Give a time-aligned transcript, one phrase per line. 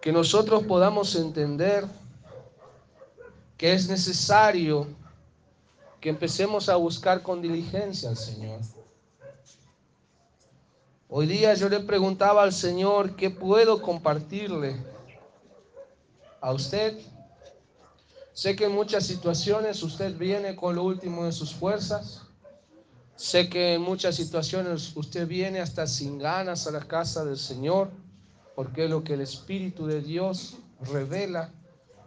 [0.00, 1.86] que nosotros podamos entender
[3.56, 4.86] que es necesario
[6.00, 8.60] que empecemos a buscar con diligencia al Señor.
[11.08, 14.76] Hoy día yo le preguntaba al Señor qué puedo compartirle
[16.40, 16.98] a usted.
[18.32, 22.22] Sé que en muchas situaciones usted viene con lo último de sus fuerzas.
[23.16, 27.90] Sé que en muchas situaciones usted viene hasta sin ganas a la casa del Señor,
[28.60, 30.58] porque es lo que el Espíritu de Dios
[30.92, 31.50] revela.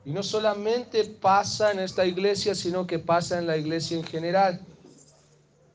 [0.05, 4.61] Y no solamente pasa en esta iglesia, sino que pasa en la iglesia en general.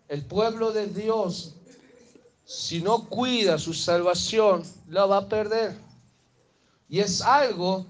[0.07, 1.57] El pueblo de Dios,
[2.45, 5.77] si no cuida su salvación, la va a perder.
[6.89, 7.85] Y es algo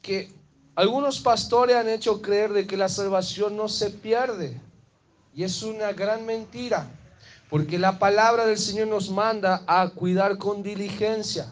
[0.00, 0.30] que
[0.76, 4.60] algunos pastores han hecho creer de que la salvación no se pierde.
[5.34, 6.86] Y es una gran mentira,
[7.50, 11.50] porque la palabra del Señor nos manda a cuidar con diligencia.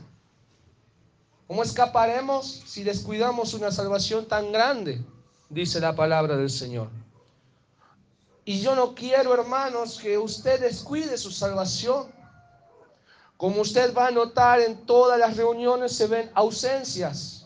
[1.52, 5.04] ¿Cómo escaparemos si descuidamos una salvación tan grande?
[5.51, 6.88] Dice la palabra del Señor.
[8.46, 12.07] Y yo no quiero, hermanos, que usted descuide su salvación.
[13.37, 17.45] Como usted va a notar en todas las reuniones se ven ausencias.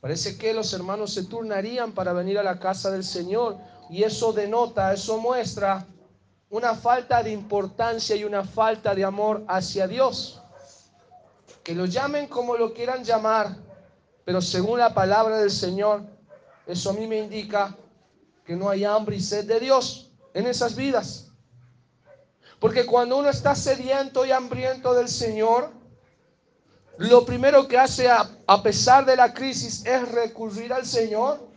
[0.00, 3.56] Parece que los hermanos se turnarían para venir a la casa del Señor
[3.90, 5.84] y eso denota, eso muestra
[6.48, 10.40] una falta de importancia y una falta de amor hacia Dios
[11.62, 13.56] que lo llamen como lo quieran llamar,
[14.24, 16.02] pero según la palabra del Señor,
[16.66, 17.76] eso a mí me indica
[18.44, 21.28] que no hay hambre y sed de Dios en esas vidas.
[22.58, 25.70] Porque cuando uno está sediento y hambriento del Señor,
[26.98, 31.48] lo primero que hace a, a, pesar de la crisis es recurrir al Señor.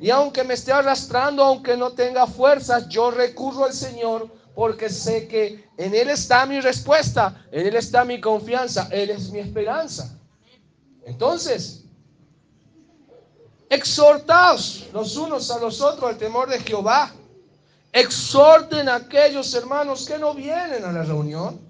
[0.00, 5.28] Y aunque me esté arrastrando, aunque no tenga fuerzas, yo recurro al Señor porque sé
[5.28, 10.18] que en Él está mi respuesta, en Él está mi confianza, Él es mi esperanza.
[11.04, 11.84] Entonces,
[13.68, 17.12] exhortaos los unos a los otros al temor de Jehová.
[17.92, 21.60] Exhorten a aquellos hermanos que no vienen a la reunión.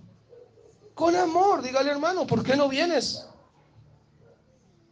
[0.95, 3.27] Con amor, dígale hermano, ¿por qué no vienes?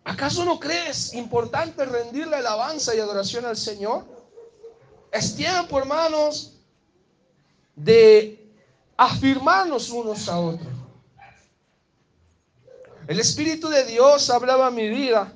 [0.02, 4.04] ¿Acaso no crees importante rendirle alabanza y adoración al Señor?
[5.12, 6.53] Es tiempo, hermanos,
[7.76, 8.52] de
[8.96, 10.72] afirmarnos unos a otros.
[13.06, 15.32] El Espíritu de Dios hablaba a mi vida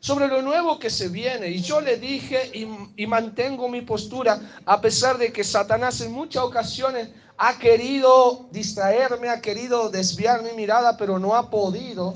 [0.00, 1.48] sobre lo nuevo que se viene.
[1.48, 2.66] Y yo le dije y,
[2.96, 7.08] y, mantengo mi postura, a pesar de que Satanás en muchas ocasiones
[7.38, 12.14] ha querido distraerme, ha querido desviar mi mirada, pero no ha podido,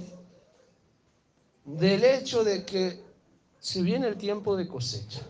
[1.64, 3.02] del hecho de que
[3.58, 5.20] se viene el tiempo de cosecha.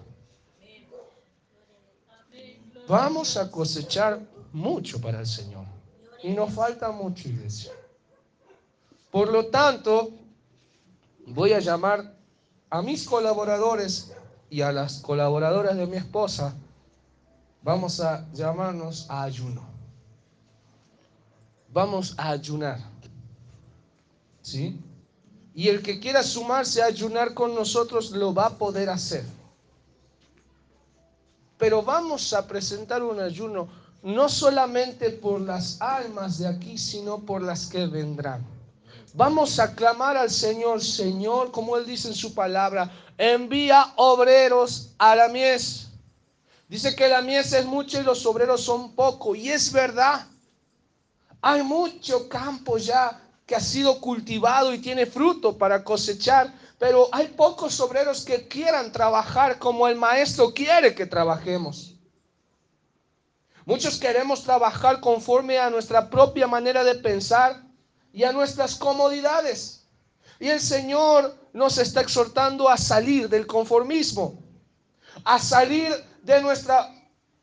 [2.90, 4.18] Vamos a cosechar
[4.52, 5.64] mucho para el Señor.
[6.24, 7.70] Y nos falta mucho, iglesia.
[9.12, 10.10] Por lo tanto,
[11.24, 12.16] voy a llamar
[12.68, 14.10] a mis colaboradores
[14.50, 16.52] y a las colaboradoras de mi esposa.
[17.62, 19.62] Vamos a llamarnos a ayuno.
[21.72, 22.80] Vamos a ayunar.
[24.42, 24.80] ¿Sí?
[25.54, 29.24] Y el que quiera sumarse a ayunar con nosotros lo va a poder hacer.
[31.60, 33.69] Pero vamos a presentar un ayuno
[34.03, 38.43] no solamente por las almas de aquí, sino por las que vendrán.
[39.12, 45.15] Vamos a clamar al Señor, Señor, como Él dice en su palabra, envía obreros a
[45.15, 45.88] la mies.
[46.66, 49.37] Dice que la mies es mucha y los obreros son pocos.
[49.37, 50.26] Y es verdad.
[51.43, 57.28] Hay mucho campo ya que ha sido cultivado y tiene fruto para cosechar, pero hay
[57.28, 61.94] pocos obreros que quieran trabajar como el maestro quiere que trabajemos.
[63.66, 67.62] Muchos queremos trabajar conforme a nuestra propia manera de pensar
[68.14, 69.84] y a nuestras comodidades.
[70.38, 74.42] Y el Señor nos está exhortando a salir del conformismo,
[75.24, 75.92] a salir
[76.22, 76.90] de nuestra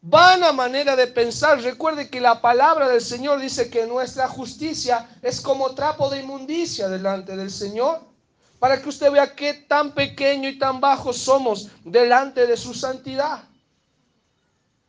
[0.02, 1.62] vana manera de pensar.
[1.62, 6.90] Recuerde que la palabra del Señor dice que nuestra justicia es como trapo de inmundicia
[6.90, 8.17] delante del Señor
[8.60, 13.44] para que usted vea qué tan pequeño y tan bajo somos delante de su santidad.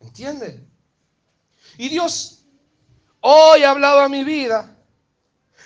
[0.00, 0.66] ¿Entiende?
[1.76, 2.44] Y Dios
[3.20, 4.74] hoy hablaba a mi vida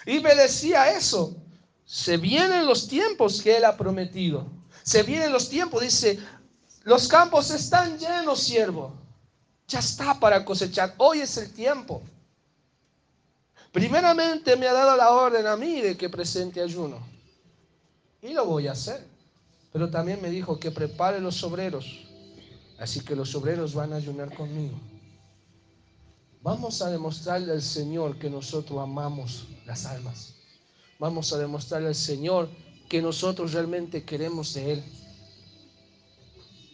[0.04, 1.36] y me decía eso.
[1.84, 4.46] Se vienen los tiempos que Él ha prometido.
[4.82, 6.18] Se vienen los tiempos, dice,
[6.84, 8.94] los campos están llenos, siervo.
[9.68, 10.94] Ya está para cosechar.
[10.96, 12.02] Hoy es el tiempo.
[13.70, 17.11] Primeramente me ha dado la orden a mí de que presente ayuno.
[18.22, 19.04] Y lo voy a hacer.
[19.72, 22.06] Pero también me dijo que prepare los obreros.
[22.78, 24.78] Así que los obreros van a ayunar conmigo.
[26.42, 30.34] Vamos a demostrarle al Señor que nosotros amamos las almas.
[30.98, 32.48] vamos a demostrarle al Señor
[32.88, 34.84] que nosotros realmente queremos de Él.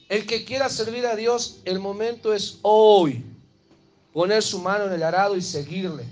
[0.08, 3.24] El que quiera servir a Dios, el momento es hoy.
[4.12, 6.06] Poner su mano en el arado y seguirle.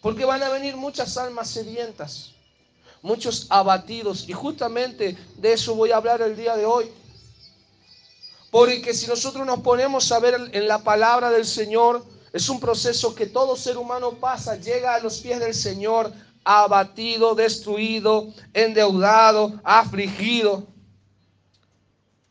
[0.00, 2.34] Porque van a venir muchas almas sedientas,
[3.02, 4.28] muchos abatidos.
[4.28, 6.90] Y justamente de eso voy a hablar el día de hoy.
[8.50, 13.14] Porque si nosotros nos ponemos a ver en la palabra del Señor, es un proceso
[13.14, 16.12] que todo ser humano pasa, llega a los pies del Señor
[16.44, 20.66] abatido, destruido, endeudado, afligido.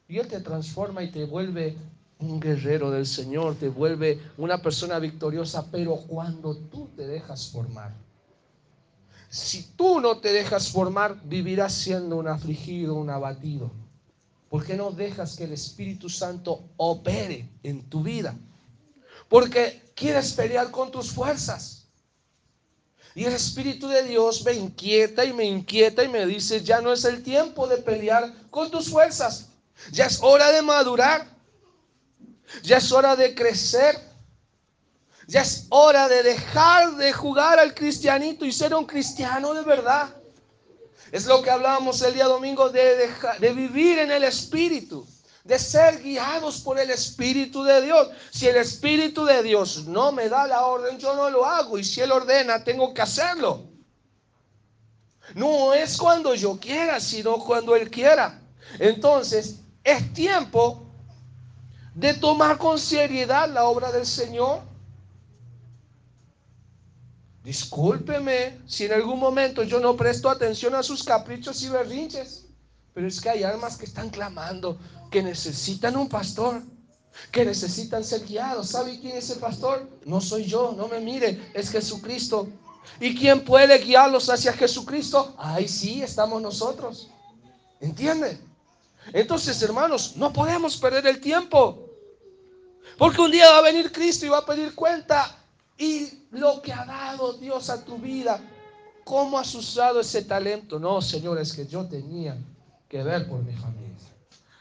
[0.07, 1.77] Y Él te transforma y te vuelve
[2.19, 7.94] un guerrero del Señor, te vuelve una persona victoriosa, pero cuando tú te dejas formar.
[9.30, 13.72] Si tú no te dejas formar, vivirás siendo un afligido, un abatido.
[14.50, 18.36] Porque no dejas que el Espíritu Santo opere en tu vida.
[19.28, 21.86] Porque quieres pelear con tus fuerzas.
[23.14, 26.92] Y el Espíritu de Dios me inquieta y me inquieta y me dice, ya no
[26.92, 29.50] es el tiempo de pelear con tus fuerzas.
[29.92, 31.28] Ya es hora de madurar.
[32.64, 34.09] Ya es hora de crecer.
[35.30, 40.10] Ya es hora de dejar de jugar al cristianito y ser un cristiano de verdad.
[41.12, 45.06] Es lo que hablábamos el día domingo de, de vivir en el Espíritu,
[45.44, 48.10] de ser guiados por el Espíritu de Dios.
[48.31, 51.78] Si el Espíritu de Dios no me da la orden, yo no lo hago.
[51.78, 53.66] Y si Él ordena, tengo que hacerlo.
[55.36, 58.42] No es cuando yo quiera, sino cuando Él quiera.
[58.80, 60.88] Entonces, es tiempo
[61.94, 64.69] de tomar con seriedad la obra del Señor.
[67.44, 72.46] Discúlpeme si en algún momento yo no presto atención a sus caprichos y berrinches,
[72.94, 74.78] pero es que hay almas que están clamando,
[75.10, 76.62] que necesitan un pastor,
[77.32, 78.70] que necesitan ser guiados.
[78.70, 79.90] ¿Sabe quién es el pastor?
[80.06, 82.50] No soy yo, no me mire, es Jesucristo.
[83.00, 85.34] ¿Y quién puede guiarlos hacia Jesucristo?
[85.38, 87.10] Ahí sí estamos nosotros.
[87.80, 88.40] ¿Entiende?
[89.14, 91.86] Entonces, hermanos, no podemos perder el tiempo.
[92.98, 95.39] Porque un día va a venir Cristo y va a pedir cuenta.
[95.80, 98.40] Y lo que ha dado Dios a tu vida,
[99.06, 100.78] cómo has usado ese talento.
[100.78, 102.38] No, Señor, es que yo tenía
[102.90, 103.90] que ver por mi familia.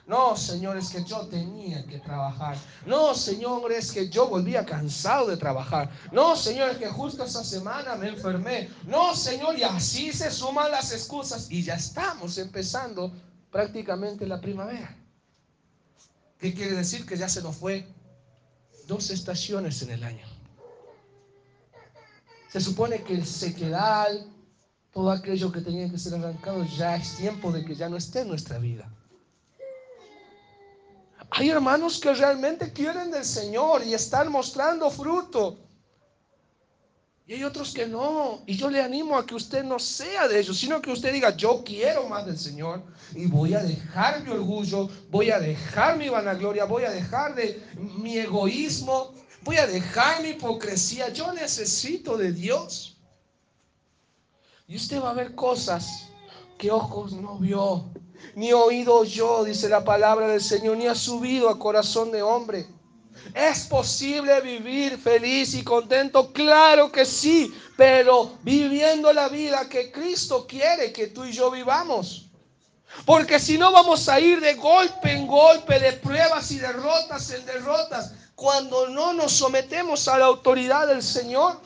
[0.06, 2.56] No, Señor, es que yo tenía que trabajar.
[2.86, 5.90] No, Señor, es que yo volvía cansado de trabajar.
[6.12, 8.70] No, Señor, es que justo esa semana me enfermé.
[8.86, 11.50] No, Señor, y así se suman las excusas.
[11.50, 13.12] Y ya estamos empezando
[13.50, 14.96] prácticamente la primavera.
[16.38, 17.04] ¿Qué quiere decir?
[17.04, 17.86] Que ya se nos fue
[18.86, 20.37] dos estaciones en el año.
[22.48, 24.26] Se supone que el sequedal,
[24.92, 28.20] todo aquello que tenía que ser arrancado, ya es tiempo de que ya no esté
[28.20, 28.90] en nuestra vida.
[31.30, 35.58] Hay hermanos que realmente quieren del Señor y están mostrando fruto.
[37.26, 38.42] Y hay otros que no.
[38.46, 41.36] Y yo le animo a que usted no sea de ellos, sino que usted diga,
[41.36, 42.82] yo quiero más del Señor
[43.14, 47.62] y voy a dejar mi orgullo, voy a dejar mi vanagloria, voy a dejar de
[47.76, 49.12] mi egoísmo,
[49.48, 51.08] voy a dejar mi hipocresía.
[51.08, 52.98] Yo necesito de Dios.
[54.66, 56.10] Y usted va a ver cosas
[56.58, 57.86] que ojos no vio,
[58.34, 62.66] ni oído yo, dice la palabra del Señor, ni ha subido a corazón de hombre
[63.34, 66.30] ¿Es posible vivir feliz y contento?
[66.32, 72.26] Claro que sí, pero viviendo la vida que Cristo quiere que tú y yo vivamos.
[73.06, 77.46] Porque si no vamos a ir de golpe en golpe, de pruebas y derrotas en
[77.46, 81.60] derrotas, cuando no nos sometemos a la autoridad del Señor.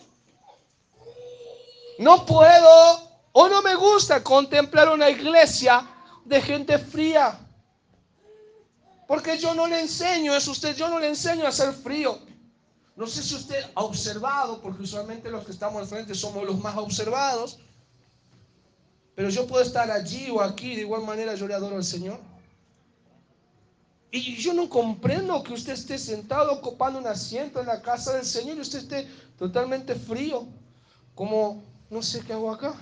[1.99, 5.87] No puedo o no me gusta contemplar una iglesia
[6.25, 7.39] de gente fría,
[9.07, 12.19] porque yo no le enseño eso, usted, yo no le enseño a hacer frío.
[12.97, 16.59] No sé si usted ha observado, porque usualmente los que estamos al frente somos los
[16.59, 17.59] más observados.
[19.15, 22.32] Pero yo puedo estar allí o aquí, de igual manera yo le adoro al Señor.
[24.15, 28.27] Y yo no comprendo que usted esté sentado ocupando un asiento en la casa del
[28.27, 30.47] Señor y usted esté totalmente frío,
[31.15, 32.75] como no sé qué hago acá.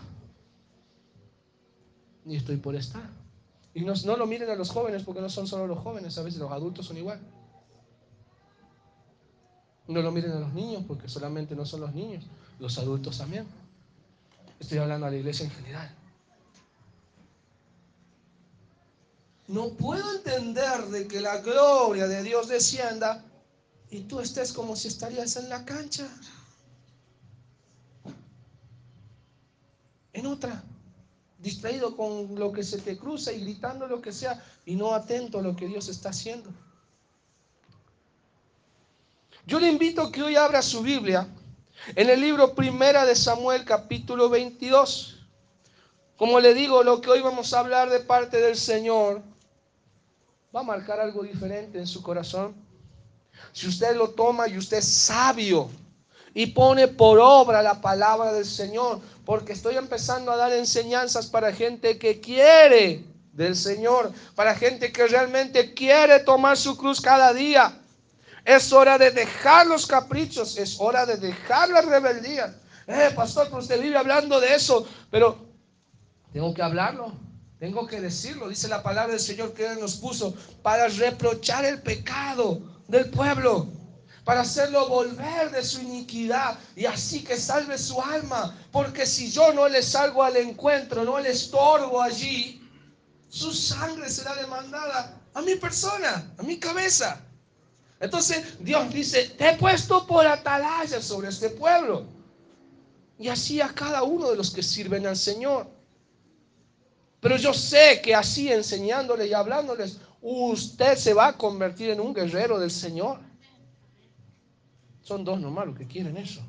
[2.25, 3.09] Ni estoy por estar.
[3.75, 6.25] Y no, no lo miren a los jóvenes porque no son solo los jóvenes, a
[6.25, 7.21] veces los adultos son igual.
[9.87, 12.25] No lo miren a los niños porque solamente no son los niños,
[12.59, 13.47] los adultos también.
[14.59, 15.95] Estoy hablando a la iglesia en general.
[19.50, 23.25] No puedo entender de que la gloria de Dios descienda
[23.90, 26.07] y tú estés como si estarías en la cancha.
[30.12, 30.62] En otra
[31.38, 35.40] distraído con lo que se te cruza y gritando lo que sea y no atento
[35.40, 36.49] a lo que Dios está haciendo.
[39.47, 41.26] Yo le invito que hoy abra su Biblia
[41.97, 45.26] En el libro Primera de Samuel, capítulo 22.
[46.16, 49.23] Como le digo, lo que hoy vamos a hablar de parte del Señor
[50.54, 52.54] va a marcar algo diferente en su corazón.
[53.52, 55.71] Si usted lo toma y usted es sabio
[56.35, 61.52] y pone por obra la palabra del Señor, porque estoy empezando a dar enseñanzas para
[61.52, 67.76] gente que quiere del Señor, para gente que realmente quiere tomar su cruz cada día.
[68.45, 72.54] Es hora de dejar los caprichos, es hora de dejar la rebeldía.
[72.87, 75.38] Eh, pastor, pero usted vive hablando de eso, pero
[76.33, 77.12] tengo que hablarlo,
[77.61, 78.49] tengo que decirlo.
[78.49, 83.69] Dice la palabra del Señor que Él nos puso para reprochar el pecado del pueblo,
[84.25, 88.57] para hacerlo volver de su iniquidad y así que salve su alma.
[88.73, 92.67] Porque si yo no le salgo al encuentro, no le estorbo allí,
[93.29, 97.21] su sangre será demandada a mi persona, a mi cabeza.
[98.00, 102.07] Entonces Dios dice, te he puesto por atalaya sobre este pueblo.
[103.19, 105.80] Y así a cada uno de los que sirven al Señor.
[107.21, 112.15] Pero yo sé que así enseñándoles y hablándoles, usted se va a convertir en un
[112.15, 113.19] guerrero del Señor.
[115.03, 116.41] Son dos nomás los que quieren eso.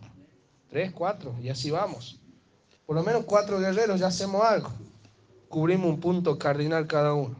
[0.69, 2.19] Tres, cuatro, y así vamos.
[2.85, 4.71] Por lo menos cuatro guerreros, ya hacemos algo.
[5.49, 7.35] Cubrimos un punto cardinal cada uno.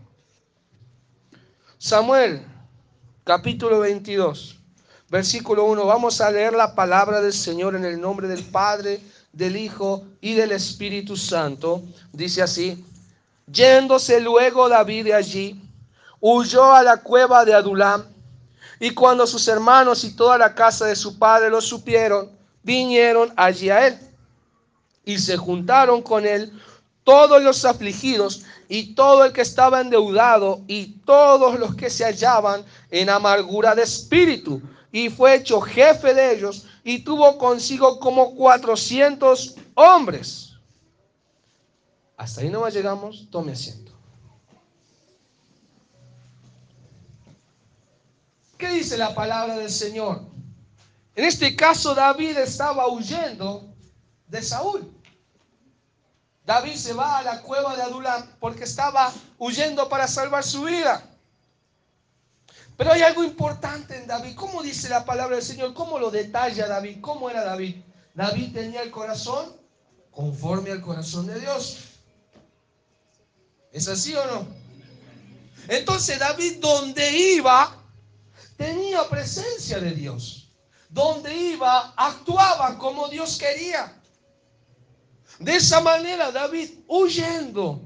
[1.78, 2.46] Samuel
[3.24, 4.60] capítulo 22,
[5.10, 5.86] versículo 1.
[5.86, 9.00] Vamos a leer la palabra del Señor en el nombre del Padre,
[9.32, 11.82] del Hijo y del Espíritu Santo.
[12.12, 12.86] Dice así,
[13.52, 15.62] yéndose luego David de allí,
[16.20, 18.06] huyó a la cueva de Adulam,
[18.80, 22.32] y cuando sus hermanos y toda la casa de su padre lo supieron,
[22.64, 24.00] vinieron allí a él,
[25.06, 26.52] y se juntaron con él
[27.04, 32.64] todos los afligidos y todo el que estaba endeudado y todos los que se hallaban
[32.90, 34.62] en amargura de espíritu.
[34.92, 40.51] Y fue hecho jefe de ellos y tuvo consigo como 400 hombres.
[42.22, 43.92] Hasta ahí nomás llegamos, tome asiento.
[48.60, 50.22] ¿Qué dice la palabra del Señor?
[51.16, 53.74] En este caso David estaba huyendo
[54.28, 54.94] de Saúl.
[56.46, 61.04] David se va a la cueva de Adulam porque estaba huyendo para salvar su vida.
[62.78, 64.36] Pero hay algo importante en David.
[64.36, 65.74] ¿Cómo dice la palabra del Señor?
[65.74, 67.02] ¿Cómo lo detalla David?
[67.02, 67.78] ¿Cómo era David?
[68.14, 69.60] David tenía el corazón
[70.12, 71.88] conforme al corazón de Dios.
[73.72, 74.48] ¿Es así o no?
[75.68, 77.78] Entonces David donde iba
[78.58, 80.50] tenía presencia de Dios.
[80.90, 83.98] Donde iba actuaba como Dios quería.
[85.40, 87.82] De esa manera David huyendo,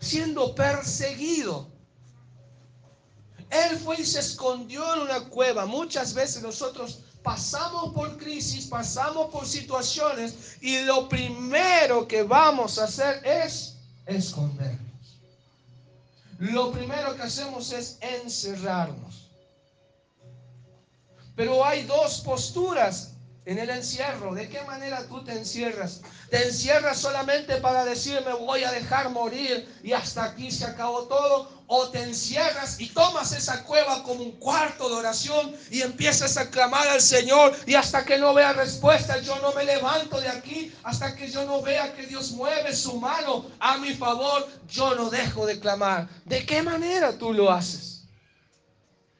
[0.00, 1.68] siendo perseguido.
[3.50, 5.66] Él fue y se escondió en una cueva.
[5.66, 12.84] Muchas veces nosotros pasamos por crisis, pasamos por situaciones y lo primero que vamos a
[12.84, 13.76] hacer es
[14.06, 14.73] escondernos.
[16.52, 19.30] Lo primero que hacemos es encerrarnos.
[21.34, 23.13] Pero hay dos posturas
[23.46, 24.34] en el encierro.
[24.34, 26.00] ¿De qué manera tú te encierras?
[26.30, 31.04] ¿Te encierras solamente para decir me voy a dejar morir y hasta aquí se acabó
[31.04, 31.64] todo?
[31.66, 36.50] ¿O te encierras y tomas esa cueva como un cuarto de oración y empiezas a
[36.50, 40.74] clamar al Señor y hasta que no vea respuesta yo no me levanto de aquí,
[40.82, 45.08] hasta que yo no vea que Dios mueve su mano a mi favor, yo no
[45.08, 46.08] dejo de clamar.
[46.24, 48.02] ¿De qué manera tú lo haces?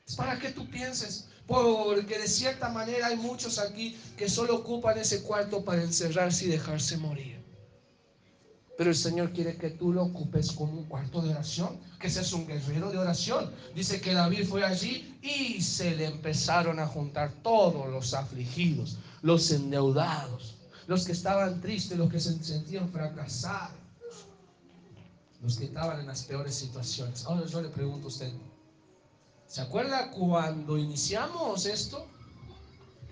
[0.07, 1.28] Es para que tú pienses.
[1.47, 6.49] Porque de cierta manera hay muchos aquí que solo ocupan ese cuarto para encerrarse y
[6.49, 7.45] dejarse morir.
[8.77, 12.33] Pero el Señor quiere que tú lo ocupes como un cuarto de oración, que seas
[12.33, 13.53] un guerrero de oración.
[13.75, 19.51] Dice que David fue allí y se le empezaron a juntar todos los afligidos, los
[19.53, 20.57] endeudados,
[20.89, 23.77] los que estaban tristes, los que se sentían fracasados,
[25.41, 27.25] los que estaban en las peores situaciones.
[27.27, 28.33] Ahora yo le pregunto a usted,
[29.54, 32.08] ¿Se acuerda cuando iniciamos esto?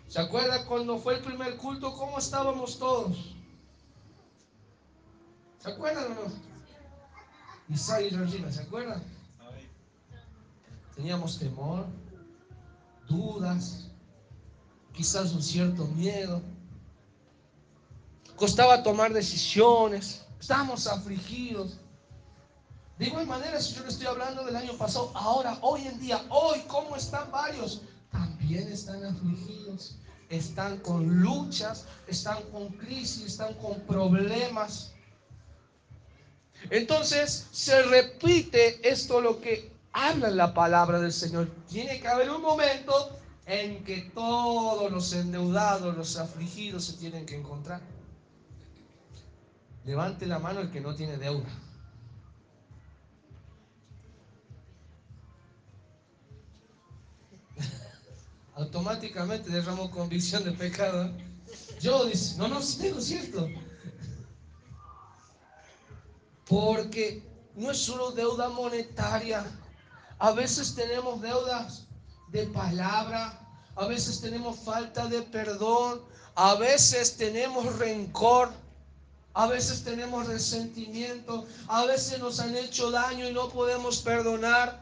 [0.08, 1.94] ¿Se acuerda cuando fue el primer culto?
[1.94, 3.36] ¿Cómo estábamos todos?
[5.60, 6.32] ¿Se acuerdan o no?
[7.68, 9.04] Y ¿se acuerdan?
[10.96, 11.86] Teníamos temor,
[13.06, 13.86] dudas,
[14.92, 16.42] quizás un cierto miedo.
[18.34, 21.78] Costaba tomar decisiones, estábamos afligidos.
[23.02, 26.24] De igual manera, si yo le estoy hablando del año pasado, ahora, hoy en día,
[26.28, 27.82] hoy, ¿cómo están varios?
[28.12, 29.96] También están afligidos,
[30.28, 34.92] están con luchas, están con crisis, están con problemas.
[36.70, 41.50] Entonces, se repite esto lo que habla la palabra del Señor.
[41.68, 47.34] Tiene que haber un momento en que todos los endeudados, los afligidos se tienen que
[47.34, 47.80] encontrar.
[49.84, 51.50] Levante la mano el que no tiene deuda.
[58.62, 61.10] Automáticamente derramó convicción de pecado.
[61.80, 63.48] Yo dice, no, no, es cierto.
[66.46, 67.24] Porque
[67.56, 69.44] no es solo deuda monetaria.
[70.20, 71.86] A veces tenemos deudas
[72.28, 73.36] de palabra,
[73.74, 76.00] a veces tenemos falta de perdón,
[76.36, 78.52] a veces tenemos rencor,
[79.34, 84.81] a veces tenemos resentimiento, a veces nos han hecho daño y no podemos perdonar.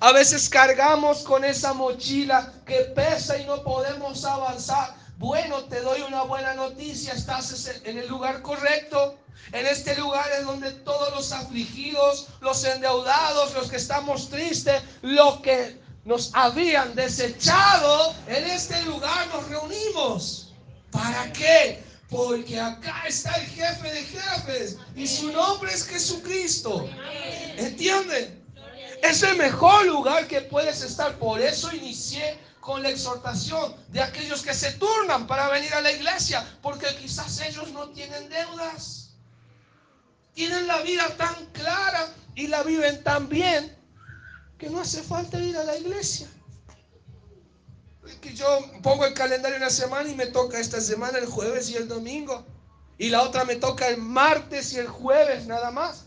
[0.00, 4.94] A veces cargamos con esa mochila que pesa y no podemos avanzar.
[5.16, 9.18] Bueno, te doy una buena noticia, estás en el lugar correcto.
[9.52, 15.40] En este lugar es donde todos los afligidos, los endeudados, los que estamos tristes, los
[15.40, 20.54] que nos habían desechado, en este lugar nos reunimos.
[20.90, 21.82] ¿Para qué?
[22.08, 26.88] Porque acá está el jefe de jefes y su nombre es Jesucristo.
[27.56, 28.39] ¿Entienden?
[29.02, 31.18] Es el mejor lugar que puedes estar.
[31.18, 35.92] Por eso inicié con la exhortación de aquellos que se turnan para venir a la
[35.92, 39.10] iglesia, porque quizás ellos no tienen deudas.
[40.34, 43.76] Tienen la vida tan clara y la viven tan bien
[44.58, 46.28] que no hace falta ir a la iglesia.
[48.20, 48.46] que yo
[48.82, 52.44] pongo el calendario una semana y me toca esta semana el jueves y el domingo.
[52.98, 56.04] Y la otra me toca el martes y el jueves nada más.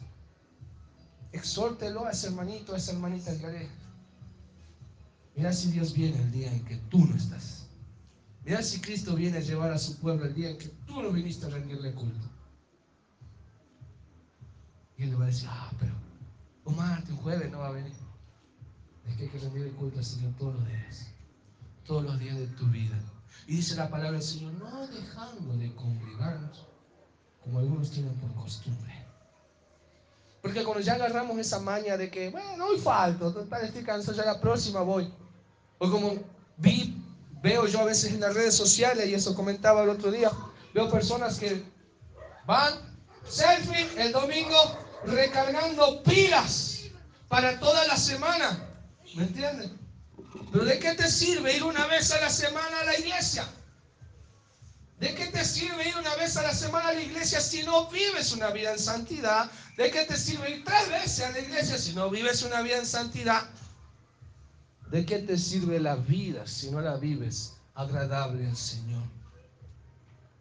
[1.34, 3.70] Exhórtelo a ese hermanito, a esa hermanita que
[5.36, 7.68] Mira si Dios viene el día en que tú no estás.
[8.46, 11.12] Mira si Cristo viene a llevar a su pueblo el día en que tú no
[11.12, 12.30] viniste a rendirle culto.
[14.98, 15.94] Y él le va a decir, ah, pero
[16.66, 17.94] un martes, un jueves no va a venir.
[19.08, 21.08] Es que hay que rendirle culto al Señor todos los días.
[21.86, 23.00] Todos los días de tu vida.
[23.48, 26.68] Y dice la palabra del Señor, no dejando de congregarnos,
[27.42, 29.03] como algunos tienen por costumbre.
[30.44, 34.26] Porque cuando ya agarramos esa maña de que, bueno, hoy falto, total, estoy cansado, ya
[34.26, 35.10] la próxima voy.
[35.78, 36.16] O como
[36.58, 37.02] vi,
[37.42, 40.30] veo yo a veces en las redes sociales, y eso comentaba el otro día,
[40.74, 41.64] veo personas que
[42.46, 42.74] van,
[43.26, 44.58] selfie el domingo,
[45.06, 46.88] recargando pilas
[47.30, 48.68] para toda la semana.
[49.16, 49.80] ¿Me entienden?
[50.52, 53.48] Pero ¿de qué te sirve ir una vez a la semana a la iglesia?
[55.04, 57.90] ¿De qué te sirve ir una vez a la semana a la iglesia si no
[57.90, 59.52] vives una vida en santidad?
[59.76, 62.78] ¿De qué te sirve ir tres veces a la iglesia si no vives una vida
[62.78, 63.50] en santidad?
[64.90, 69.04] ¿De qué te sirve la vida si no la vives agradable al Señor?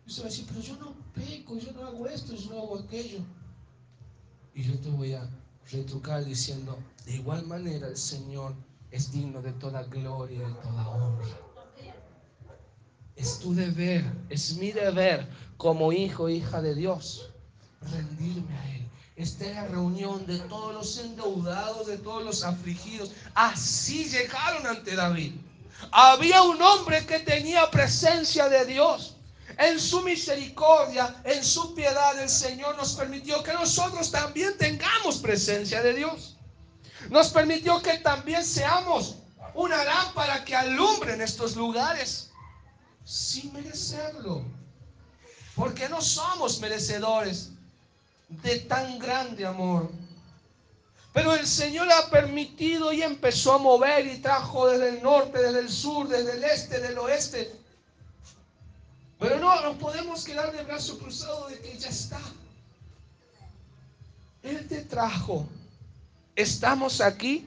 [0.07, 2.79] Y va a decir, pero yo no peco, yo no hago esto, yo no hago
[2.79, 3.19] aquello.
[4.55, 5.29] Y yo te voy a
[5.73, 8.55] retrucar diciendo, de igual manera el Señor
[8.93, 11.52] es digno de toda gloria y de toda honra.
[13.17, 17.31] Es tu deber, es mi deber como hijo, hija de Dios,
[17.91, 18.89] rendirme a Él.
[19.17, 23.13] Esta es la reunión de todos los endeudados, de todos los afligidos.
[23.35, 25.35] Así llegaron ante David.
[25.91, 29.17] Había un hombre que tenía presencia de Dios.
[29.59, 35.83] En su misericordia, en su piedad, el Señor nos permitió que nosotros también tengamos presencia
[35.83, 36.37] de Dios.
[37.11, 39.17] Nos permitió que también seamos
[39.55, 42.32] una lámpara que alumbre en estos lugares
[43.05, 44.43] sin merecerlo.
[45.55, 47.51] Porque no somos merecedores
[48.29, 49.91] de tan grande amor.
[51.13, 55.61] Pero el Señor ha permitido y empezó a mover y trajo desde el norte, desde
[55.61, 57.55] el sur, desde el este, del oeste.
[59.19, 62.21] Pero no nos podemos quedar de brazo cruzado de que ya está.
[64.43, 65.47] Él te trajo.
[66.35, 67.47] Estamos aquí,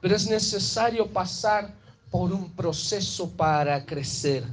[0.00, 1.72] pero es necesario pasar
[2.10, 4.44] por un proceso para crecer,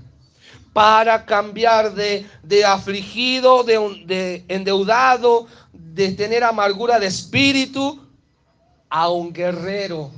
[0.74, 2.26] para cambiar de,
[2.66, 8.06] afligido, de, de endeudado, de tener amargura de espíritu,
[8.90, 10.12] a un guerrero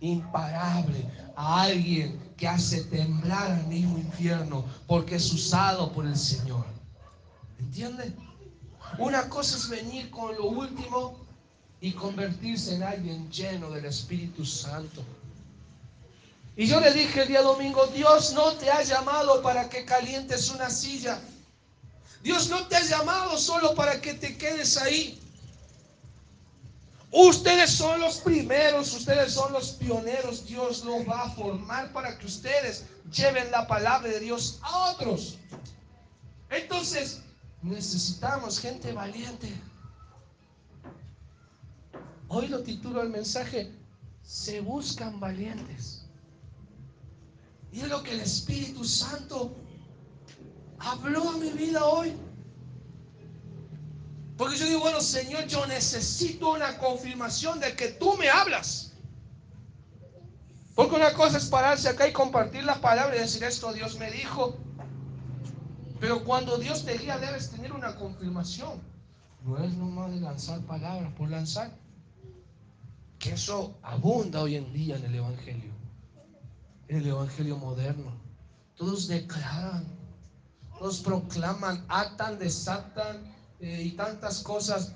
[0.00, 6.64] imparable, a alguien que hace temblar al mismo infierno porque es usado por el Señor.
[7.58, 8.12] ¿Entiende?
[8.98, 11.16] Una cosa es venir con lo último
[11.80, 15.02] y convertirse en alguien lleno del Espíritu Santo.
[16.56, 20.50] Y yo le dije el día domingo, Dios no te ha llamado para que calientes
[20.50, 21.18] una silla.
[22.22, 25.20] Dios no te ha llamado solo para que te quedes ahí.
[27.10, 30.46] Ustedes son los primeros, ustedes son los pioneros.
[30.46, 35.36] Dios los va a formar para que ustedes lleven la palabra de Dios a otros.
[36.50, 37.20] Entonces,
[37.62, 39.52] necesitamos gente valiente.
[42.28, 43.72] Hoy lo titulo el mensaje,
[44.22, 46.03] se buscan valientes.
[47.74, 49.52] Y es lo que el Espíritu Santo
[50.78, 52.14] habló a mi vida hoy.
[54.36, 58.92] Porque yo digo, bueno, Señor, yo necesito una confirmación de que tú me hablas.
[60.76, 64.08] Porque una cosa es pararse acá y compartir la palabra y decir esto Dios me
[64.12, 64.56] dijo.
[65.98, 68.80] Pero cuando Dios te guía debes tener una confirmación.
[69.42, 71.76] No es nomás de lanzar palabras por lanzar.
[73.18, 75.73] Que eso abunda hoy en día en el Evangelio.
[76.88, 78.12] En el Evangelio moderno.
[78.76, 79.84] Todos declaran,
[80.78, 84.94] todos proclaman, atan, desatan eh, y tantas cosas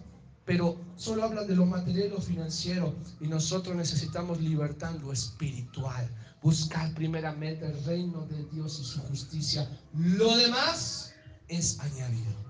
[0.49, 2.95] pero solo hablan de lo material y lo financiero.
[3.21, 6.09] Y nosotros necesitamos libertad en lo espiritual.
[6.41, 9.69] Buscar primeramente el reino de Dios y su justicia.
[9.93, 11.13] Lo demás
[11.49, 12.48] es añadido.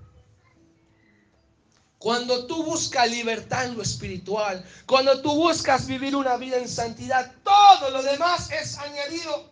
[1.99, 7.33] Cuando tú buscas libertad en lo espiritual, cuando tú buscas vivir una vida en santidad,
[7.43, 9.51] todo lo demás es añadido.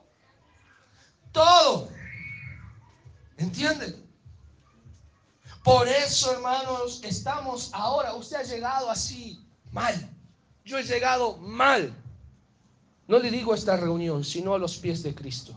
[1.34, 1.90] Todo.
[3.36, 4.08] ¿Entienden?
[5.62, 8.14] Por eso, hermanos, estamos ahora.
[8.14, 10.10] Usted ha llegado así mal.
[10.64, 11.94] Yo he llegado mal.
[13.10, 15.54] No le digo a esta reunión, sino a los pies de Cristo.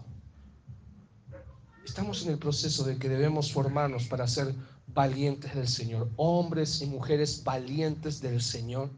[1.84, 4.52] Estamos en el proceso de que debemos formarnos para ser
[4.92, 8.90] valientes del Señor, hombres y mujeres valientes del Señor.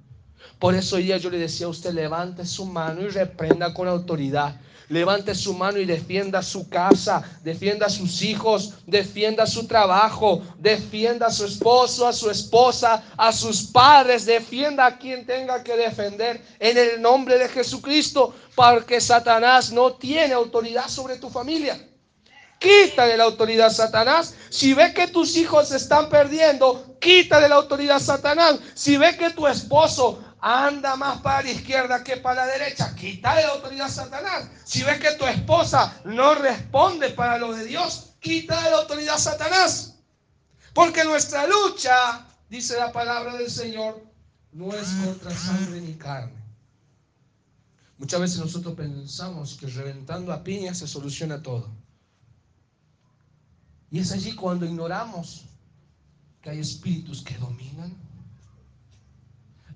[0.58, 3.88] Por eso hoy día yo le decía a usted, levante su mano y reprenda con
[3.88, 4.56] autoridad
[4.92, 11.26] levante su mano y defienda su casa, defienda a sus hijos, defienda su trabajo, defienda
[11.26, 16.42] a su esposo, a su esposa, a sus padres, defienda a quien tenga que defender
[16.60, 21.91] en el nombre de Jesucristo, porque Satanás no tiene autoridad sobre tu familia.
[22.62, 24.34] Quítale la autoridad Satanás.
[24.48, 28.60] Si ve que tus hijos se están perdiendo, quítale la autoridad Satanás.
[28.74, 33.42] Si ve que tu esposo anda más para la izquierda que para la derecha, quítale
[33.42, 34.48] la autoridad Satanás.
[34.64, 39.94] Si ves que tu esposa no responde para lo de Dios, quítale la autoridad Satanás.
[40.72, 44.04] Porque nuestra lucha, dice la palabra del Señor,
[44.52, 46.40] no es contra sangre ni carne.
[47.98, 51.81] Muchas veces nosotros pensamos que reventando a piña se soluciona todo.
[53.92, 55.44] Y es allí cuando ignoramos
[56.40, 57.96] que hay espíritus que dominan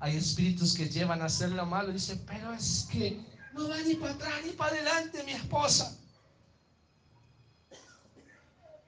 [0.00, 1.92] hay espíritus que llevan a hacer lo malo.
[1.92, 3.20] Dice, pero es que
[3.52, 5.96] no va ni para atrás ni para adelante mi esposa.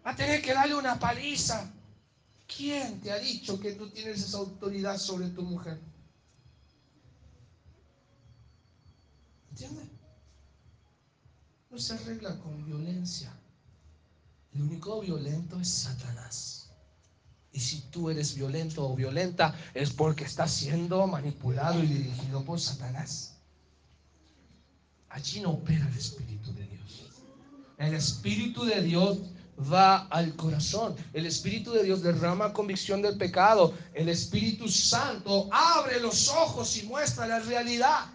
[0.07, 1.71] Va a tener que darle una paliza.
[2.47, 5.81] ¿Quién te ha dicho que tú tienes esa autoridad sobre tu mujer?
[9.51, 9.89] ¿Entiendes?
[11.71, 13.33] No se arregla con violencia.
[14.59, 16.71] El único violento es Satanás.
[17.53, 22.59] Y si tú eres violento o violenta, es porque estás siendo manipulado y dirigido por
[22.59, 23.37] Satanás.
[25.11, 27.05] Allí no opera el Espíritu de Dios.
[27.79, 29.19] El Espíritu de Dios
[29.73, 30.97] va al corazón.
[31.13, 33.75] El Espíritu de Dios derrama convicción del pecado.
[33.95, 38.07] El Espíritu Santo abre los ojos y muestra la realidad.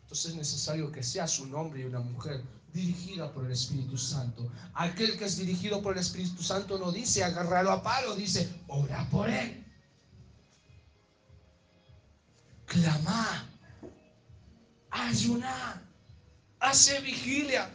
[0.00, 4.50] Entonces es necesario que sea su nombre y una mujer dirigida por el Espíritu Santo.
[4.74, 9.06] Aquel que es dirigido por el Espíritu Santo no dice agarrarlo a palo, dice ora
[9.10, 9.64] por él.
[12.66, 13.48] Clama,
[14.90, 15.82] ayuna,
[16.60, 17.68] hace vigilia.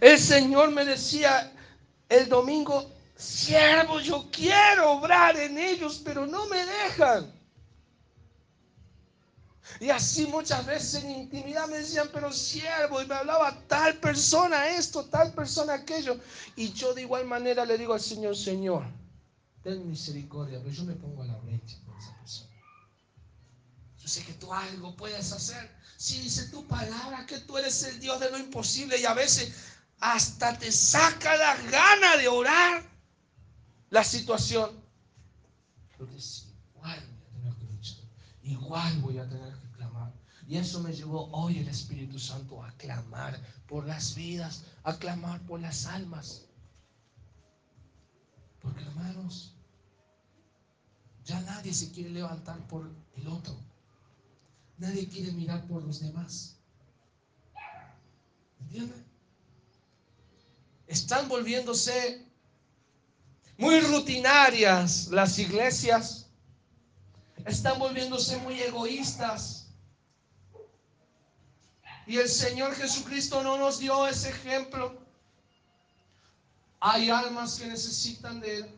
[0.00, 1.52] El Señor me decía
[2.08, 7.37] el domingo, siervo, yo quiero obrar en ellos, pero no me dejan.
[9.80, 14.70] Y así muchas veces en intimidad me decían, pero siervo, y me hablaba tal persona
[14.70, 16.18] esto, tal persona aquello.
[16.56, 18.84] Y yo de igual manera le digo al Señor, Señor,
[19.62, 22.50] ten misericordia, pero yo me pongo a la brecha por esa persona.
[23.98, 25.70] Yo sé que tú algo puedes hacer.
[25.96, 29.52] Si dice tu palabra que tú eres el Dios de lo imposible y a veces
[30.00, 32.82] hasta te saca la gana de orar
[33.90, 34.70] la situación.
[35.96, 36.20] Pero igual
[36.74, 36.94] voy a
[37.32, 38.04] tener que luchar,
[38.48, 39.68] igual voy a tener que
[40.48, 45.42] y eso me llevó hoy el Espíritu Santo a clamar por las vidas, a clamar
[45.42, 46.46] por las almas.
[48.62, 49.52] Porque hermanos,
[51.26, 53.54] ya nadie se quiere levantar por el otro.
[54.78, 56.56] Nadie quiere mirar por los demás.
[58.62, 59.04] ¿Entienden?
[60.86, 62.26] Están volviéndose
[63.58, 66.27] muy rutinarias las iglesias.
[67.48, 69.68] Están volviéndose muy egoístas.
[72.06, 74.98] Y el Señor Jesucristo no nos dio ese ejemplo.
[76.80, 78.74] Hay almas que necesitan de Él.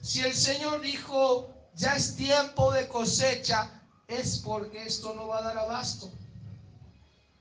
[0.00, 3.70] Si el Señor dijo, ya es tiempo de cosecha,
[4.08, 6.10] es porque esto no va a dar abasto.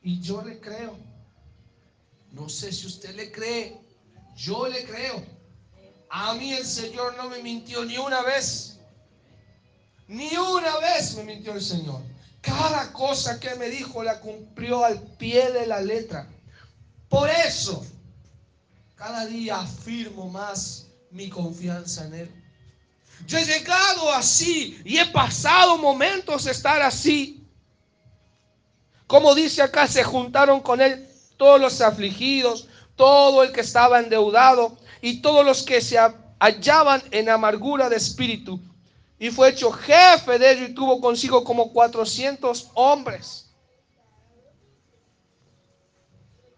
[0.04, 0.98] Y yo le creo.
[2.32, 3.80] No sé si usted le cree.
[4.36, 5.24] Yo le creo.
[6.10, 8.71] A mí el Señor no me mintió ni una vez.
[10.12, 12.02] Ni una vez me mintió el Señor.
[12.42, 16.28] Cada cosa que me dijo la cumplió al pie de la letra.
[17.08, 17.86] Por eso,
[18.96, 22.32] cada día afirmo más mi confianza en Él.
[23.26, 27.48] Yo he llegado así y he pasado momentos de estar así.
[29.08, 34.78] Como dice acá, se juntaron con Él todos los afligidos, todo el que estaba endeudado
[35.02, 35.98] y todos los que se
[36.38, 38.60] hallaban en amargura de espíritu.
[39.22, 43.52] Y fue hecho jefe de ellos y tuvo consigo como 400 hombres.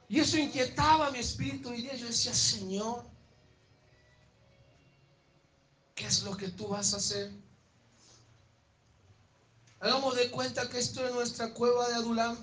[0.07, 3.03] Y eso inquietaba mi espíritu y yo decía, Señor,
[5.93, 7.33] ¿qué es lo que tú vas a hacer?
[9.81, 12.37] Hagamos de cuenta que esto es nuestra cueva de Adulam.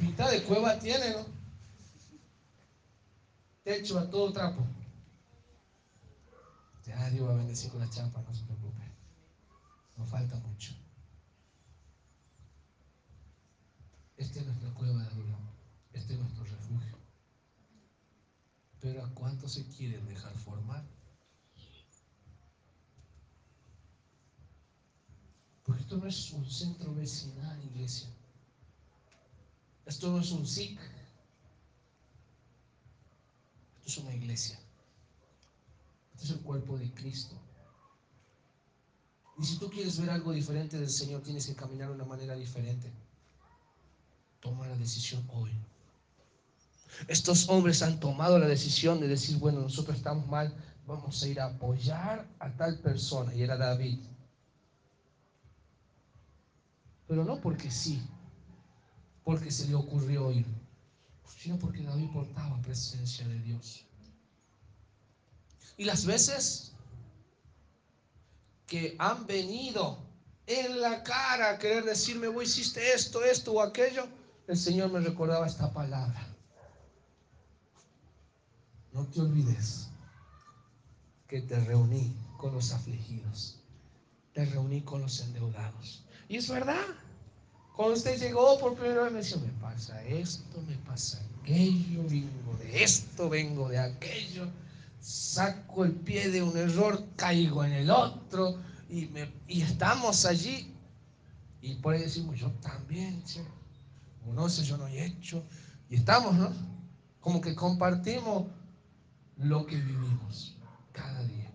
[0.00, 1.26] Pinta de cueva tiene, ¿no?
[3.62, 4.66] Techo a todo trapo.
[7.12, 8.82] Dios va a bendecir con la champa, no se preocupe.
[9.96, 10.74] No falta mucho.
[14.16, 15.50] Esta es nuestra cueva de Adulam.
[15.92, 16.98] Este es nuestro refugio.
[18.80, 20.84] Pero ¿a cuánto se quieren dejar formar?
[25.64, 28.08] Porque esto no es un centro vecinal, iglesia.
[29.86, 30.80] Esto no es un SIC.
[33.76, 34.58] Esto es una iglesia.
[36.22, 37.36] Es el cuerpo de Cristo.
[39.38, 42.36] Y si tú quieres ver algo diferente del Señor, tienes que caminar de una manera
[42.36, 42.92] diferente.
[44.40, 45.50] Toma la decisión hoy.
[47.08, 50.54] Estos hombres han tomado la decisión de decir, bueno, nosotros estamos mal,
[50.86, 53.34] vamos a ir a apoyar a tal persona.
[53.34, 53.98] Y era David.
[57.08, 58.00] Pero no porque sí,
[59.24, 60.46] porque se le ocurrió ir,
[61.26, 63.86] sino porque David portaba presencia de Dios.
[65.76, 66.72] Y las veces
[68.66, 69.98] que han venido
[70.46, 74.06] en la cara a querer decirme, vos hiciste esto, esto o aquello,
[74.48, 76.26] el Señor me recordaba esta palabra.
[78.92, 79.88] No te olvides
[81.28, 83.60] que te reuní con los afligidos,
[84.34, 86.04] te reuní con los endeudados.
[86.28, 86.84] Y es verdad.
[87.74, 92.56] Cuando usted llegó por primera vez me decía, me pasa esto, me pasa aquello, vengo
[92.58, 94.46] de esto, vengo de aquello,
[95.02, 100.72] saco el pie de un error, caigo en el otro y, me, y estamos allí.
[101.60, 103.22] Y por ahí decimos, yo también,
[104.32, 105.42] no sé, yo no he hecho.
[105.90, 106.50] Y estamos, ¿no?
[107.20, 108.46] Como que compartimos
[109.36, 110.56] lo que vivimos
[110.92, 111.50] cada día.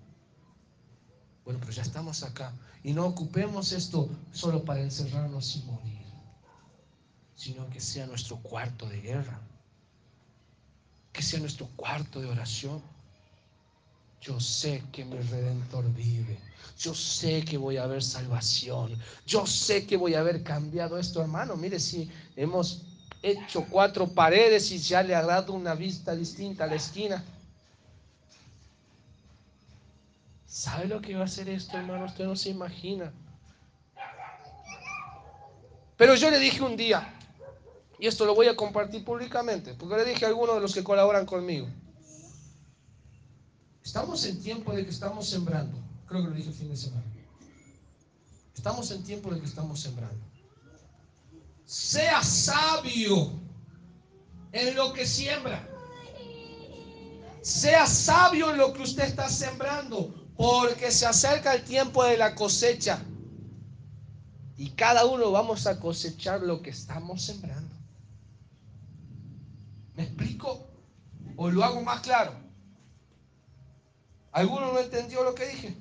[1.46, 2.54] Bueno, pero ya estamos acá.
[2.84, 6.06] Y no ocupemos esto solo para encerrarnos y morir,
[7.36, 9.42] sino que sea nuestro cuarto de guerra,
[11.12, 12.82] que sea nuestro cuarto de oración.
[14.22, 16.40] Yo sé que mi redentor vive.
[16.78, 18.96] Yo sé que voy a ver salvación.
[19.26, 21.56] Yo sé que voy a haber cambiado esto, hermano.
[21.56, 22.84] Mire, si hemos
[23.22, 27.24] hecho cuatro paredes y ya le ha dado una vista distinta a la esquina.
[30.46, 32.06] ¿Sabe lo que va a hacer esto, hermano?
[32.06, 33.12] Usted no se imagina.
[35.98, 37.12] Pero yo le dije un día,
[38.00, 40.84] y esto lo voy a compartir públicamente, porque le dije a algunos de los que
[40.84, 41.68] colaboran conmigo.
[43.88, 45.82] Estamos en tiempo de que estamos sembrando.
[46.08, 47.06] Creo que lo dije el fin de semana.
[48.54, 50.20] Estamos en tiempo de que estamos sembrando.
[51.66, 53.32] Sea sabio
[54.52, 55.66] en lo que siembra.
[57.42, 62.36] Sea sabio en lo que usted está sembrando porque se acerca el tiempo de la
[62.36, 63.02] cosecha
[64.58, 67.74] y cada uno vamos a cosechar lo que estamos sembrando.
[69.96, 70.68] ¿Me explico?
[71.38, 72.47] ¿O lo hago más claro?
[74.38, 75.76] ¿Alguno no entendió lo que dije?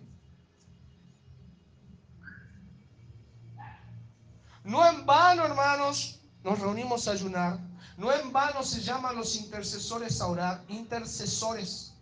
[4.64, 7.58] No en vano, hermanos, nos reunimos a ayunar.
[7.98, 10.64] No en vano se llaman los intercesores a orar.
[10.68, 11.92] Intercesores.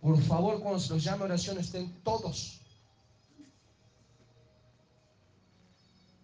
[0.00, 2.60] Por favor, cuando se los llame oración, estén todos.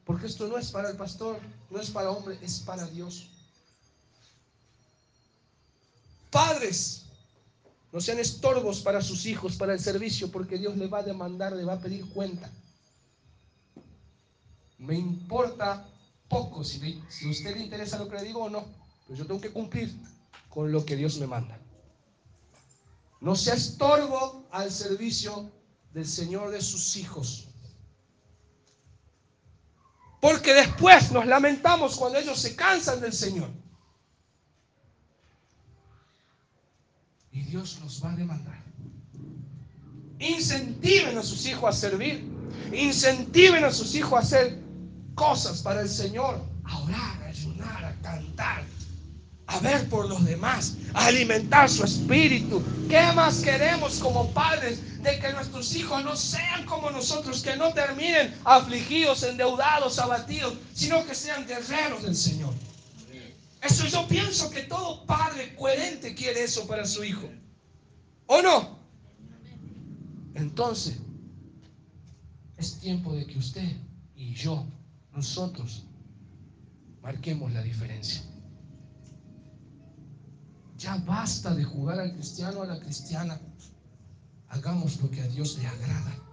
[0.05, 1.39] Porque esto no es para el pastor,
[1.71, 3.31] no es para hombre, es para Dios.
[6.33, 7.04] Padres,
[7.95, 11.53] no sean estorbos para sus hijos, para el servicio, porque Dios le va a demandar,
[11.53, 12.51] le va a pedir cuenta.
[14.79, 15.89] Me importa
[16.29, 18.67] poco si, a usted le interesa lo que le digo o no,
[19.07, 19.95] pero yo tengo que cumplir
[20.49, 21.57] con lo que Dios me manda.
[23.21, 25.53] No sea estorbo al servicio
[25.93, 27.47] del Señor de sus hijos.
[30.21, 33.51] Porque después nos lamentamos cuando ellos se cansan del Señor.
[37.35, 38.63] Y Dios nos va a demandar.
[40.21, 42.25] Incentiven a sus hijos a servir.
[42.73, 44.59] Incentiven a sus hijos a hacer
[45.17, 46.41] cosas para el Señor.
[46.63, 48.65] A orar, a ayunar, a cantar,
[49.49, 52.63] a ver por los demás, a alimentar su espíritu.
[52.89, 57.75] ¿Qué más queremos como padres de que nuestros hijos no sean como nosotros, que no
[57.75, 62.55] terminen afligidos, endeudados, abatidos, sino que sean guerreros del Señor?
[63.65, 67.29] Eso yo pienso que todo padre coherente quiere eso para su hijo.
[68.27, 68.79] ¿O no?
[70.35, 70.99] Entonces,
[72.59, 73.77] es tiempo de que usted
[74.15, 74.67] y yo,
[75.13, 75.87] nosotros,
[77.03, 78.23] marquemos la diferencia.
[80.77, 83.41] Ya basta de jugar al cristiano a la cristiana.
[84.49, 86.24] Hagamos lo que a Dios le agrada.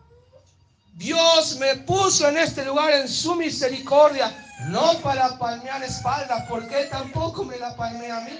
[0.94, 4.32] Dios me puso en este lugar en su misericordia,
[4.68, 8.40] no para palmear espaldas, porque tampoco me la palmea a mí.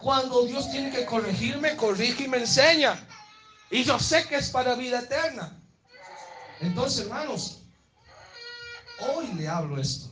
[0.00, 2.98] Cuando Dios tiene que corregirme, corrige y me enseña.
[3.70, 5.58] Y yo sé que es para vida eterna.
[6.60, 7.62] Entonces, hermanos,
[9.14, 10.10] hoy le hablo esto.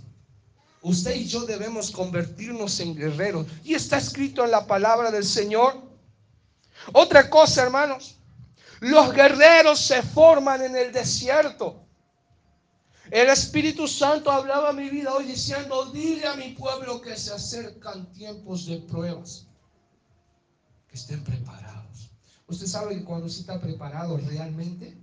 [0.82, 3.46] Usted y yo debemos convertirnos en guerreros.
[3.64, 5.82] Y está escrito en la palabra del Señor.
[6.92, 8.16] Otra cosa, hermanos.
[8.80, 11.86] Los guerreros se forman en el desierto.
[13.10, 17.32] El Espíritu Santo hablaba a mi vida hoy diciendo, dile a mi pueblo que se
[17.32, 19.46] acercan tiempos de pruebas.
[20.88, 22.10] Que estén preparados.
[22.46, 24.96] Usted sabe que cuando usted está preparado realmente,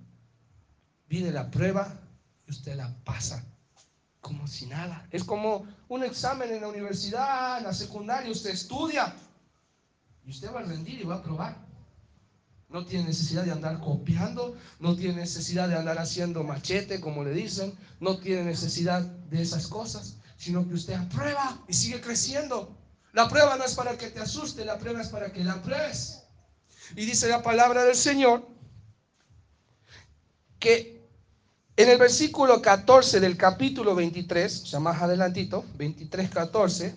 [1.07, 1.99] viene la prueba
[2.47, 3.43] y usted la pasa
[4.21, 5.07] como si nada.
[5.11, 9.13] Es como un examen en la universidad, en la secundaria, usted estudia
[10.25, 11.66] y usted va a rendir y va a probar.
[12.69, 17.31] No tiene necesidad de andar copiando, no tiene necesidad de andar haciendo machete, como le
[17.31, 22.77] dicen, no tiene necesidad de esas cosas, sino que usted aprueba y sigue creciendo.
[23.13, 26.23] La prueba no es para que te asuste, la prueba es para que la pruebes.
[26.95, 28.47] Y dice la palabra del Señor
[30.59, 30.97] que
[31.77, 36.95] en el versículo 14 del capítulo 23, o sea, más adelantito, 23, 14,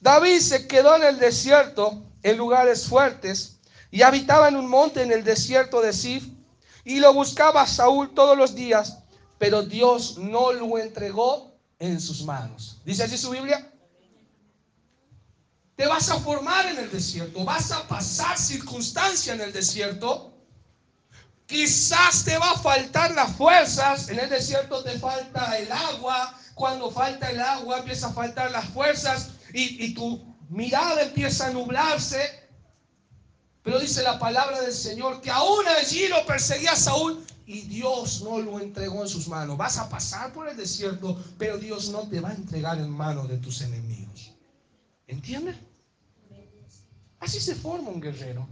[0.00, 3.60] David se quedó en el desierto, en lugares fuertes,
[3.92, 6.26] y habitaba en un monte en el desierto de Sif,
[6.84, 8.98] y lo buscaba Saúl todos los días,
[9.38, 12.80] pero Dios no lo entregó en sus manos.
[12.84, 13.70] ¿Dice así su Biblia?
[15.76, 20.32] Te vas a formar en el desierto, vas a pasar circunstancia en el desierto,
[21.52, 26.90] Quizás te va a faltar las fuerzas, en el desierto te falta el agua, cuando
[26.90, 32.41] falta el agua empieza a faltar las fuerzas y, tu mirada empieza a nublarse.
[33.62, 38.40] Pero dice la palabra del Señor que aún allí lo perseguía Saúl y Dios no
[38.40, 39.56] lo entregó en sus manos.
[39.56, 43.28] Vas a pasar por el desierto, pero Dios no te va a entregar en manos
[43.28, 44.32] de tus enemigos.
[45.06, 45.56] ¿Entiendes?
[47.20, 48.48] Así se forma un guerrero.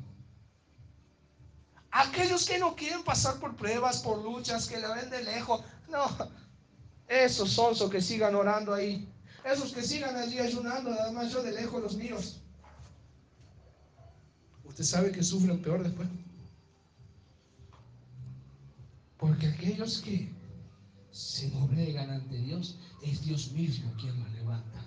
[1.91, 6.07] Aquellos que no quieren pasar por pruebas, por luchas, que la ven de lejos, no,
[7.09, 9.13] esos son los que sigan orando ahí.
[9.45, 12.40] Esos que sigan allí ayunando, nada más yo de lejos los míos.
[14.81, 16.09] Usted sabe que sufren peor después.
[19.19, 20.33] Porque aquellos que
[21.13, 24.87] se doblegan ante Dios, es Dios mismo quien los levanta.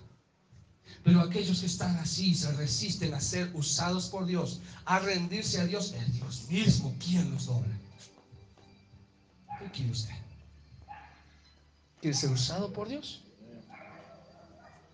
[1.03, 5.65] Pero aquellos que están así, se resisten a ser usados por Dios, a rendirse a
[5.67, 7.77] Dios, es Dios mismo quien los dobla.
[9.59, 10.15] ¿Qué quiere usted?
[12.01, 13.21] ¿Quiere ser usado por Dios?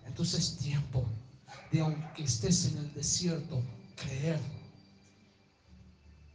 [0.06, 1.06] Entonces es tiempo
[1.72, 3.64] de, aunque estés en el desierto,
[3.96, 4.59] creer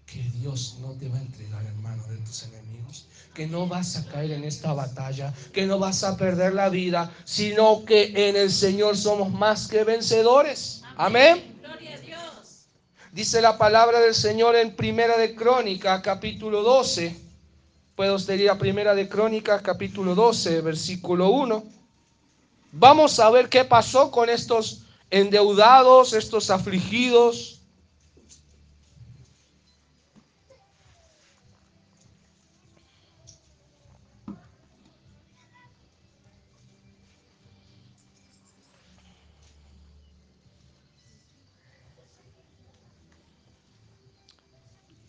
[0.06, 3.96] que Dios no te va a entregar en manos de tus enemigos, que no vas
[3.96, 8.36] a caer en esta batalla, que no vas a perder la vida, sino que en
[8.36, 10.82] el Señor somos más que vencedores.
[10.96, 11.58] Amén.
[11.60, 12.66] Gloria a Dios.
[13.12, 17.16] Dice la palabra del Señor en Primera de Crónica, capítulo 12.
[17.96, 21.64] Puedo usted ir a Primera de Crónica, capítulo 12, versículo 1.
[22.72, 27.60] Vamos a ver qué pasó con estos endeudados, estos afligidos,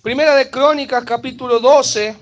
[0.05, 2.15] Primera de Crónicas, capítulo 12,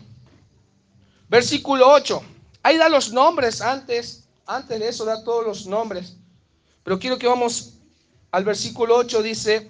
[1.27, 2.23] versículo 8.
[2.63, 6.15] Ahí da los nombres antes, antes de eso da todos los nombres.
[6.81, 7.73] Pero quiero que vamos
[8.31, 9.69] al versículo 8, dice,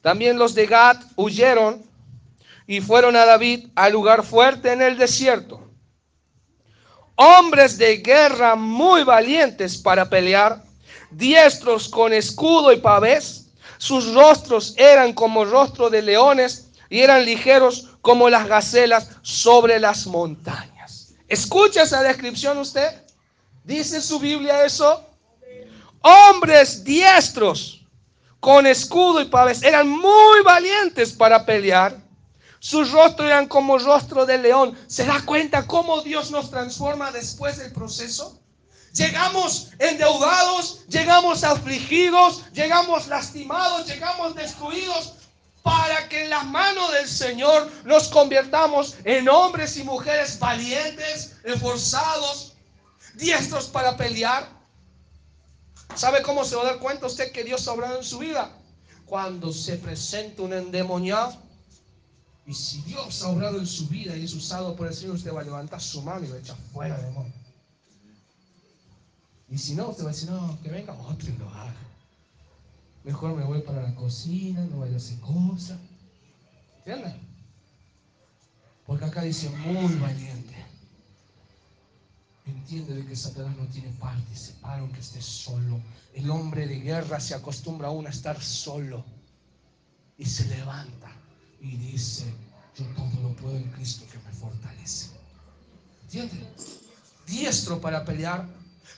[0.00, 1.86] también los de Gad huyeron
[2.66, 5.60] y fueron a David al lugar fuerte en el desierto.
[7.14, 10.64] hombres de guerra muy valientes para pelear,
[11.12, 13.46] diestros con escudo y pavés.
[13.78, 20.06] Sus rostros eran como rostro de leones y eran ligeros como las gacelas sobre las
[20.06, 21.14] montañas.
[21.26, 23.02] ¿Escucha esa descripción usted?
[23.64, 25.02] ¿Dice su Biblia eso?
[26.02, 27.86] Hombres diestros
[28.40, 31.96] con escudo y pavés eran muy valientes para pelear.
[32.58, 34.78] Sus rostros eran como rostro de león.
[34.86, 38.38] ¿Se da cuenta cómo Dios nos transforma después del proceso?
[38.92, 45.14] Llegamos endeudados, llegamos afligidos, llegamos lastimados, llegamos destruidos,
[45.62, 52.54] para que en las manos del Señor nos convirtamos en hombres y mujeres valientes, esforzados,
[53.14, 54.48] diestros para pelear.
[55.94, 58.50] ¿Sabe cómo se va a dar cuenta usted que Dios ha obrado en su vida?
[59.06, 61.36] Cuando se presenta un endemoniado.
[62.44, 65.32] Y si Dios ha obrado en su vida y es usado por el Señor, usted
[65.32, 67.32] va a levantar su mano y va a echar fuera demonio.
[69.48, 71.74] Y si no, usted va a decir, no, que venga otro y lo haga.
[73.04, 75.78] Mejor me voy para la cocina, no voy a hacer cosas.
[76.78, 77.20] ¿Entienden?
[78.86, 80.54] Porque acá dice muy valiente.
[82.46, 85.80] Entiende de que Satanás no tiene parte, separa que esté solo.
[86.14, 89.04] El hombre de guerra se acostumbra aún a estar solo.
[90.18, 91.10] Y se levanta
[91.60, 92.24] y dice,
[92.76, 95.10] yo todo lo puedo en Cristo que me fortalece.
[96.04, 96.46] ¿Entiende?
[97.26, 98.46] Diestro para pelear.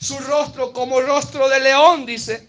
[0.01, 2.44] Su rostro como rostro de león, dice.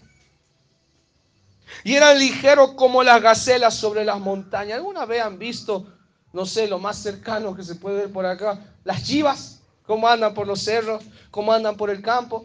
[1.86, 4.78] Y eran ligeros como las gacelas sobre las montañas.
[4.78, 5.86] ¿Alguna vez han visto,
[6.32, 8.58] no sé, lo más cercano que se puede ver por acá?
[8.82, 12.44] Las chivas cómo andan por los cerros, cómo andan por el campo.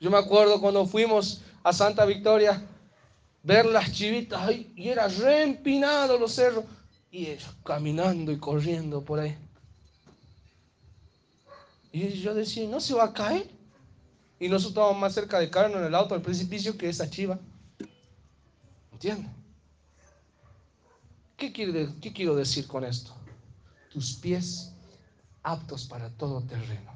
[0.00, 2.60] Yo me acuerdo cuando fuimos a Santa Victoria,
[3.44, 6.64] ver las chivitas ahí, y era reempinado los cerros,
[7.12, 9.38] y ellos caminando y corriendo por ahí.
[11.92, 13.48] Y yo decía, ¿no se va a caer?
[14.40, 17.38] Y nosotros estábamos más cerca de caernos en el auto al precipicio que esa chiva.
[19.02, 19.32] ¿Entiendes?
[21.36, 23.12] ¿Qué, ¿Qué quiero decir con esto?
[23.90, 24.70] Tus pies
[25.42, 26.92] aptos para todo terreno.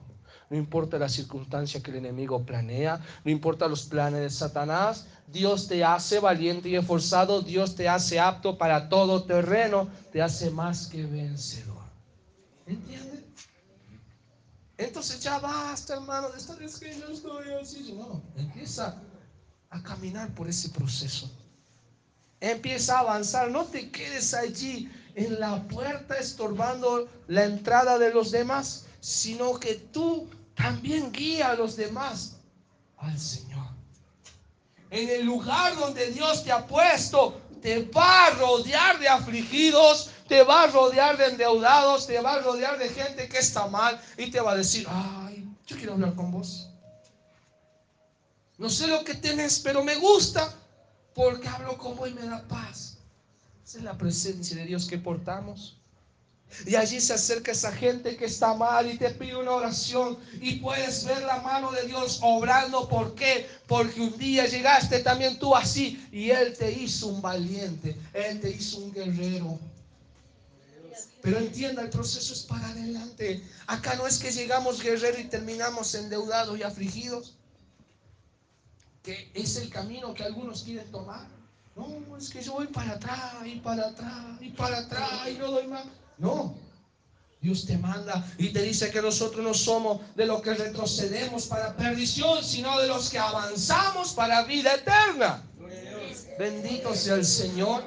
[0.49, 5.67] No importa la circunstancia que el enemigo planea, no importa los planes de Satanás, Dios
[5.67, 10.87] te hace valiente y esforzado, Dios te hace apto para todo terreno, te hace más
[10.87, 11.83] que vencedor.
[12.67, 13.25] ¿Entiendes?
[14.79, 17.95] Entonces ya basta, hermano, de estar es que yo estoy así.
[17.99, 19.03] No, empieza
[19.71, 21.29] a caminar por ese proceso.
[22.41, 28.31] Empieza a avanzar, no te quedes allí en la puerta estorbando la entrada de los
[28.31, 32.37] demás, sino que tú también guía a los demás
[32.99, 33.67] al Señor.
[34.91, 40.43] En el lugar donde Dios te ha puesto, te va a rodear de afligidos, te
[40.43, 44.31] va a rodear de endeudados, te va a rodear de gente que está mal y
[44.31, 46.69] te va a decir, ay, yo quiero hablar con vos.
[48.59, 50.55] No sé lo que tenés, pero me gusta
[51.17, 52.99] porque hablo con vos y me da paz.
[53.65, 55.79] Esa es la presencia de Dios que portamos.
[56.67, 60.57] Y allí se acerca esa gente que está mal y te pide una oración y
[60.57, 62.87] puedes ver la mano de Dios obrando.
[62.87, 63.49] ¿Por qué?
[63.67, 68.51] Porque un día llegaste también tú así y Él te hizo un valiente, Él te
[68.51, 69.59] hizo un guerrero.
[71.23, 73.43] Pero entienda, el proceso es para adelante.
[73.67, 77.36] Acá no es que llegamos guerrero y terminamos endeudados y afligidos,
[79.07, 81.29] que es el camino que algunos quieren tomar.
[81.77, 85.53] No, es que yo voy para atrás y para atrás y para atrás y no
[85.53, 85.85] doy más.
[86.19, 86.59] No.
[87.41, 91.77] Dios te manda y te dice que nosotros no somos de los que retrocedemos para
[91.77, 95.45] perdición, sino de los que avanzamos para vida eterna.
[96.37, 97.85] Bendito sea el Señor.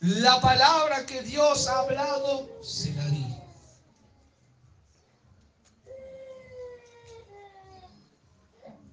[0.00, 3.43] La palabra que Dios ha hablado se la di.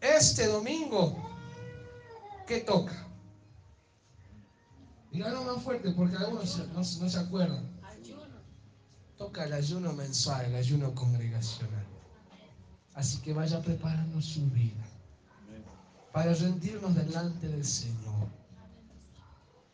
[0.02, 1.32] Este domingo
[2.52, 3.08] ¿Qué toca?
[5.10, 7.64] Díganlo más fuerte porque algunos no, se acuerdan.
[9.18, 11.86] Toca el ayuno mensual, el ayuno congregacional.
[12.94, 14.84] Así que vaya preparando su vida
[16.12, 18.28] para rendirnos delante del Señor.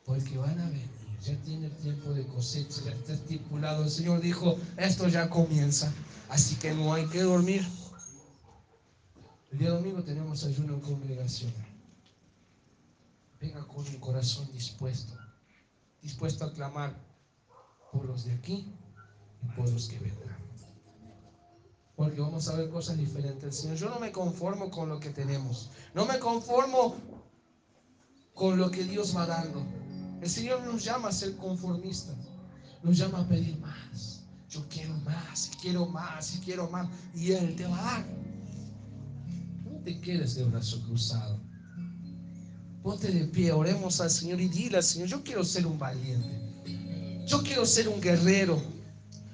[0.05, 0.87] Porque van a venir,
[1.23, 3.85] ya tiene el tiempo de cosecha, ya está estipulado.
[3.85, 5.91] El Señor dijo, esto ya comienza,
[6.29, 7.67] así que no hay que dormir.
[9.51, 11.77] El día domingo tenemos ayuno congregacional
[13.39, 15.13] venga con un corazón dispuesto,
[16.01, 16.95] dispuesto a clamar
[17.91, 18.73] por los de aquí
[19.43, 20.37] y por los que vendrán.
[21.95, 23.57] Porque vamos a ver cosas diferentes.
[23.57, 25.71] Señor, yo no me conformo con lo que tenemos.
[25.95, 26.95] No me conformo
[28.33, 29.63] con lo que Dios va dando.
[30.21, 32.15] El Señor nos llama a ser conformistas.
[32.83, 34.21] Nos llama a pedir más.
[34.49, 36.87] Yo quiero más más, y quiero más, y quiero más.
[37.15, 38.05] Y Él te va a dar.
[39.87, 41.39] Te quedes de brazo cruzado.
[42.83, 47.23] Ponte de pie, oremos al Señor y dile al Señor, yo quiero ser un valiente.
[47.25, 48.61] Yo quiero ser un guerrero.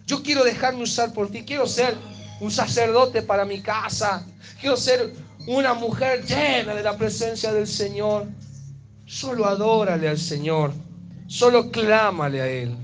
[0.05, 1.41] Yo quiero dejarme usar por ti.
[1.43, 1.97] Quiero ser
[2.39, 4.27] un sacerdote para mi casa.
[4.61, 5.15] Quiero ser
[5.47, 8.27] una mujer llena de la presencia del Señor.
[9.07, 10.71] Solo adórale al Señor.
[11.25, 12.77] Solo clámale a Él.